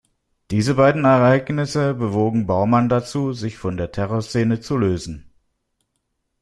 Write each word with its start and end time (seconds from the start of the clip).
Diese 0.49 0.73
beiden 0.73 1.05
Ereignisse 1.05 1.93
bewogen 1.93 2.47
Baumann 2.47 2.89
dazu, 2.89 3.33
sich 3.33 3.59
von 3.59 3.77
der 3.77 3.91
Terror-Szene 3.91 4.59
zu 4.59 4.75
lösen. 4.75 5.29